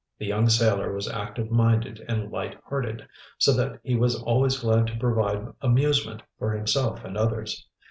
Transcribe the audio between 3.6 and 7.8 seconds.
he was always glad to provide amusement for himself and others.